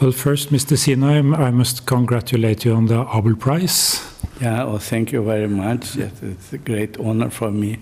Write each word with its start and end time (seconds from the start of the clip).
Well, 0.00 0.12
first, 0.12 0.52
Mr. 0.52 0.76
Sinai, 0.76 1.20
I 1.20 1.50
must 1.50 1.86
congratulate 1.86 2.66
you 2.66 2.74
on 2.74 2.86
the 2.86 3.06
Abel 3.14 3.34
Prize. 3.34 4.02
Yeah, 4.42 4.64
well, 4.64 4.78
thank 4.78 5.10
you 5.10 5.22
very 5.22 5.48
much. 5.48 5.96
It's 5.96 6.52
a 6.52 6.58
great 6.58 7.00
honor 7.00 7.30
for 7.30 7.50
me. 7.50 7.78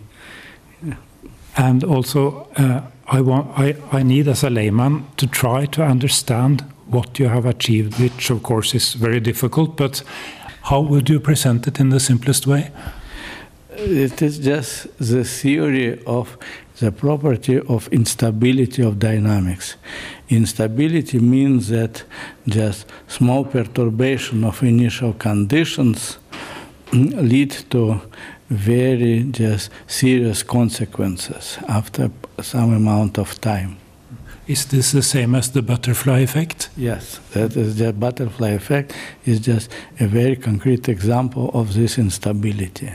And 1.57 1.83
also, 1.83 2.49
uh, 2.57 2.83
I, 3.09 3.21
want, 3.21 3.59
I, 3.59 3.75
I 3.91 4.05
need, 4.05 4.29
as 4.29 4.45
a 4.45 4.51
layman, 4.51 5.07
to 5.17 5.27
try 5.27 5.67
to 5.67 5.83
understand 5.83 6.61
what 6.87 7.19
you 7.19 7.27
have 7.27 7.47
achieved, 7.47 7.99
which 7.99 8.31
of 8.31 8.45
course 8.45 8.77
is 8.77 8.95
very 8.95 9.19
difficult, 9.19 9.77
but 9.77 10.05
how 10.63 10.81
would 10.83 11.11
you 11.11 11.19
present 11.19 11.67
it 11.67 11.81
in 11.81 11.89
the 11.89 11.99
simplest 11.99 12.47
way? 12.47 12.71
It 13.77 14.23
is 14.23 14.39
just 14.39 14.87
the 14.99 15.25
theory 15.25 16.03
of 16.05 16.39
the 16.79 16.93
property 16.93 17.61
of 17.61 17.89
instability 17.89 18.83
of 18.83 18.99
dynamics. 18.99 19.77
Instability 20.29 21.19
means 21.19 21.69
that 21.69 22.05
just 22.47 22.87
small 23.09 23.45
perturbation 23.45 24.45
of 24.45 24.63
initial 24.63 25.13
conditions 25.13 26.19
lead 26.93 27.51
to 27.71 28.01
very 28.49 29.25
just 29.31 29.71
serious 29.87 30.43
consequences 30.43 31.59
after 31.69 32.11
some 32.41 32.73
amount 32.73 33.19
of 33.19 33.41
time. 33.41 33.77
Is 34.47 34.67
this 34.67 34.93
the 34.93 35.03
same 35.03 35.35
as 35.35 35.51
the 35.51 35.63
butterfly 35.63 36.21
effect? 36.21 36.69
Yes, 36.77 37.19
that 37.33 37.57
is 37.57 37.77
the 37.77 37.93
butterfly 37.93 38.51
effect 38.51 38.95
is 39.25 39.41
just 39.41 39.71
a 39.99 40.07
very 40.07 40.37
concrete 40.37 40.89
example 40.89 41.51
of 41.55 41.73
this 41.73 41.99
instability. 41.99 42.93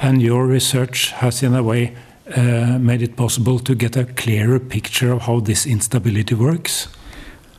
And 0.00 0.22
your 0.22 0.46
research 0.46 1.10
has, 1.12 1.42
in 1.42 1.54
a 1.54 1.62
way, 1.62 1.96
uh, 2.36 2.78
made 2.78 3.02
it 3.02 3.16
possible 3.16 3.58
to 3.58 3.74
get 3.74 3.96
a 3.96 4.04
clearer 4.04 4.60
picture 4.60 5.12
of 5.12 5.22
how 5.22 5.40
this 5.40 5.66
instability 5.66 6.34
works? 6.34 6.88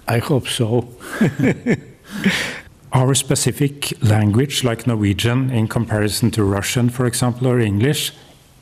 I 0.08 0.20
hope 0.20 0.48
so. 0.48 0.88
Our 2.94 3.14
specific 3.14 3.94
language, 4.02 4.64
like 4.64 4.88
Norwegian, 4.88 5.50
in 5.52 5.68
comparison 5.68 6.32
to 6.32 6.44
Russian, 6.44 6.90
for 6.90 7.06
example, 7.06 7.48
or 7.48 7.60
English, 7.60 8.14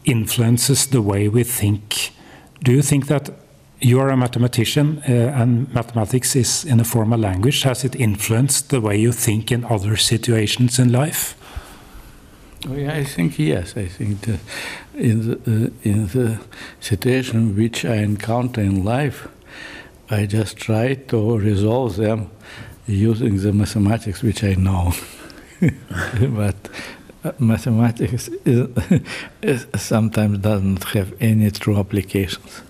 influences 0.04 0.88
the 0.88 1.02
way 1.02 1.30
we 1.30 1.44
think. 1.44 2.12
Do 2.64 2.72
you 2.72 2.82
think 2.82 3.08
that 3.08 3.30
you 3.80 4.00
are 4.00 4.10
a 4.10 4.18
mathematician 4.18 5.04
uh, 5.08 5.12
and 5.12 5.74
mathematics 5.74 6.36
is 6.36 6.66
in 6.66 6.80
a 6.80 6.84
formal 6.84 7.20
language? 7.20 7.64
Has 7.64 7.84
it 7.84 7.96
influenced 7.96 8.70
the 8.70 8.82
way 8.82 8.98
you 8.98 9.12
think 9.12 9.52
in 9.52 9.64
other 9.64 9.96
situations 9.96 10.80
in 10.80 10.92
life? 10.92 11.36
Yeah, 12.70 12.94
I 12.94 13.04
think 13.06 13.40
yes. 13.40 13.78
I 13.78 13.88
think 13.88 14.22
that 14.22 14.40
in 14.94 15.28
the, 15.28 15.36
uh, 15.36 15.70
in 15.84 16.08
the 16.08 16.40
situation 16.82 17.56
which 17.56 17.86
I 17.86 17.96
encounter 17.96 18.62
in 18.62 18.84
life, 18.84 19.28
I 20.10 20.26
just 20.26 20.58
try 20.58 20.96
to 20.96 21.38
resolve 21.38 21.96
them 21.96 22.30
using 22.86 23.38
the 23.38 23.54
mathematics 23.54 24.22
which 24.22 24.44
I 24.44 24.56
know. 24.56 24.94
but 25.62 26.56
uh, 27.24 27.32
mathematics 27.40 28.30
is, 28.46 28.68
is 29.42 29.68
sometimes 29.76 30.40
doesn't 30.40 30.84
have 30.86 31.14
any 31.22 31.52
true 31.52 31.78
applications. 31.78 32.62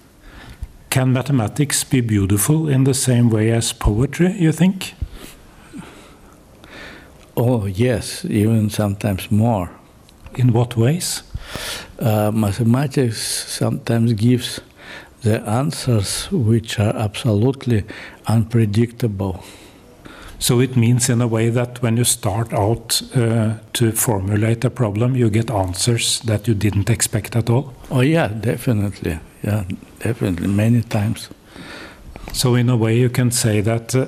Can 0.89 1.13
mathematics 1.13 1.83
be 1.83 2.01
beautiful 2.01 2.69
in 2.69 2.83
the 2.83 2.93
same 2.93 3.29
way 3.29 3.51
as 3.51 3.73
poetry, 3.73 4.31
you 4.33 4.51
think? 4.51 4.93
Oh, 7.35 7.65
yes, 7.65 8.25
even 8.25 8.69
sometimes 8.69 9.29
more. 9.31 9.76
In 10.37 10.53
what 10.53 10.77
ways? 10.77 11.23
Uh, 11.99 12.31
mathematics 12.31 13.17
sometimes 13.47 14.13
gives 14.13 14.61
the 15.23 15.41
answers 15.49 16.31
which 16.31 16.79
are 16.79 16.95
absolutely 16.95 17.83
unpredictable. 18.27 19.43
So 20.39 20.59
it 20.59 20.77
means, 20.77 21.09
in 21.09 21.21
a 21.21 21.27
way, 21.27 21.49
that 21.49 21.81
when 21.81 21.97
you 21.97 22.03
start 22.03 22.53
out 22.53 23.01
uh, 23.15 23.55
to 23.73 23.91
formulate 23.91 24.63
a 24.63 24.69
problem, 24.69 25.15
you 25.15 25.31
get 25.31 25.49
answers 25.49 26.19
that 26.21 26.47
you 26.47 26.53
didn't 26.53 26.91
expect 26.91 27.35
at 27.35 27.49
all? 27.49 27.73
Oh, 27.89 28.01
yeah, 28.01 28.27
definitely. 28.27 29.19
Yeah, 29.43 29.63
definitely, 29.99 30.47
many 30.47 30.83
times. 30.83 31.29
So, 32.33 32.53
in 32.53 32.69
a 32.69 32.77
way, 32.77 32.95
you 32.99 33.09
can 33.09 33.31
say 33.31 33.61
that 33.61 33.95
uh, 33.95 34.05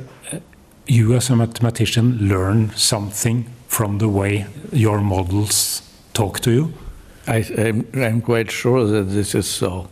you, 0.86 1.16
as 1.16 1.32
a 1.32 1.36
mathematician, 1.36 2.28
learn 2.28 2.70
something 2.76 3.48
from 3.68 3.98
the 3.98 4.08
way 4.08 4.46
your 4.72 5.02
models 5.02 5.79
talk 6.20 6.40
to 6.42 6.52
you? 6.52 6.74
I, 7.28 7.38
am 7.38 7.88
I'm, 7.94 8.04
I'm 8.04 8.22
quite 8.22 8.52
sure 8.52 8.86
that 8.88 9.04
this 9.04 9.36
is 9.36 9.48
so. 9.48 9.88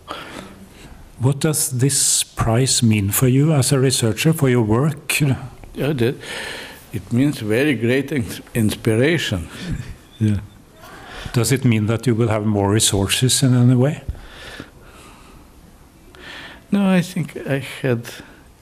What 1.19 1.39
does 1.39 1.71
this 1.71 2.23
prize 2.23 2.83
mean 2.83 3.11
for 3.11 3.27
you 3.27 3.53
as 3.53 3.71
a 3.71 3.79
researcher, 3.79 4.33
for 4.33 4.49
your 4.49 4.63
work? 4.63 5.21
Yeah, 5.21 5.93
that, 5.93 6.15
it 6.93 7.13
means 7.13 7.39
very 7.39 7.75
great 7.75 8.11
inspiration. 8.53 9.47
yeah. 10.19 10.39
Does 11.33 11.51
it 11.51 11.65
mean 11.65 11.87
that 11.87 12.07
you 12.07 12.15
will 12.15 12.29
have 12.29 12.45
more 12.45 12.71
resources 12.73 13.43
in 13.43 13.53
any 13.55 13.75
way? 13.75 14.01
No, 16.71 16.89
I 16.89 17.01
think 17.01 17.37
I 17.47 17.59
had 17.81 18.01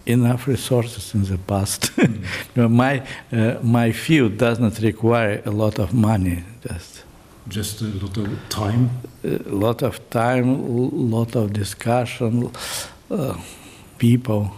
enough 0.05 0.47
resources 0.47 1.13
in 1.15 1.23
the 1.23 1.37
past. 1.37 1.91
Mm. 1.95 2.23
no, 2.55 2.67
my 2.69 3.01
uh, 3.31 3.55
my 3.63 3.91
field 3.91 4.37
does 4.37 4.59
not 4.59 4.79
require 4.79 5.41
a 5.45 5.51
lot 5.51 5.79
of 5.79 5.93
money. 5.93 6.43
Just 6.67 7.05
just 7.47 7.81
a 7.81 7.85
lot 7.85 8.17
of 8.17 8.49
time. 8.49 8.89
A 9.23 9.37
lot 9.49 9.83
of 9.83 10.09
time, 10.09 10.49
a 10.49 10.89
lot 10.91 11.35
of 11.35 11.53
discussion, 11.53 12.51
uh, 13.09 13.37
people. 13.97 14.51